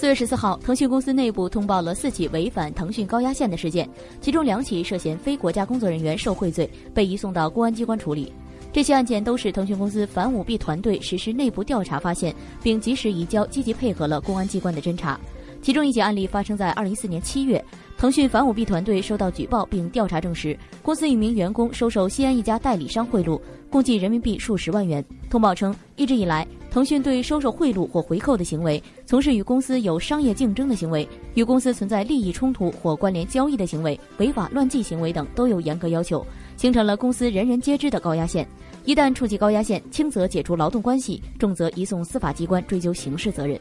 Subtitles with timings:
[0.00, 3.86] 四月十四号，腾讯公司内部通报了四起违反腾讯高压线的事件，
[4.18, 8.32] 其中两起涉嫌非国家工作人员受贿罪，被移送到公安机关处理。
[8.72, 15.20] 这些案件都是腾讯公司反舞弊团队实施内部调查发现，并及时移交，积极配合了公安机关的侦查。
[15.60, 17.62] 其中一起案例发生在二零一四年七月，
[17.98, 23.38] 腾讯反舞弊团队收到举报并调查证实，公司一名员工收受西安一家代理商贿赂，
[23.68, 25.04] 共计人民币数十万元。
[25.28, 36.24] 通报称，一直以来，腾讯对收受贿赂或回扣的行为，从事与公司有商业竞争的行为，与公司存在利益冲突或关联交易的行为，违法乱纪行为等都有严格要求，
[36.56, 38.46] 形成了公司人人皆知的高压线。
[38.84, 43.60] 一旦触及高压线，轻则解除劳动关系，重则移送司法机关追究刑事责任。